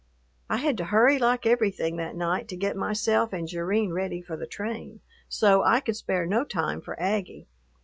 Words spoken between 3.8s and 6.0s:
ready for the train, so I could